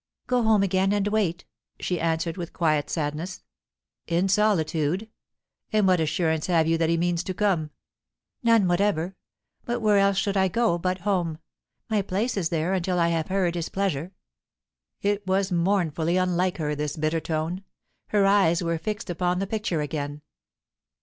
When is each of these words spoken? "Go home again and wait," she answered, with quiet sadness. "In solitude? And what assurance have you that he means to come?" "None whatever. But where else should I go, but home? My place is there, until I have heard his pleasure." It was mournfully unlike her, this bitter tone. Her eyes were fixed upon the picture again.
"Go 0.25 0.41
home 0.41 0.63
again 0.63 0.93
and 0.93 1.07
wait," 1.09 1.45
she 1.79 1.99
answered, 2.01 2.35
with 2.35 2.53
quiet 2.53 2.89
sadness. 2.89 3.43
"In 4.07 4.27
solitude? 4.29 5.07
And 5.71 5.85
what 5.87 5.99
assurance 5.99 6.47
have 6.47 6.65
you 6.65 6.75
that 6.79 6.89
he 6.89 6.97
means 6.97 7.23
to 7.23 7.35
come?" 7.35 7.69
"None 8.41 8.67
whatever. 8.67 9.15
But 9.63 9.79
where 9.81 9.99
else 9.99 10.17
should 10.17 10.35
I 10.35 10.47
go, 10.47 10.79
but 10.79 11.01
home? 11.01 11.37
My 11.87 12.01
place 12.01 12.35
is 12.35 12.49
there, 12.49 12.73
until 12.73 12.97
I 12.97 13.09
have 13.09 13.27
heard 13.27 13.53
his 13.53 13.69
pleasure." 13.69 14.11
It 15.03 15.27
was 15.27 15.51
mournfully 15.51 16.17
unlike 16.17 16.57
her, 16.57 16.73
this 16.75 16.97
bitter 16.97 17.19
tone. 17.19 17.63
Her 18.07 18.25
eyes 18.25 18.63
were 18.63 18.79
fixed 18.79 19.11
upon 19.11 19.37
the 19.37 19.45
picture 19.45 19.81
again. 19.81 20.23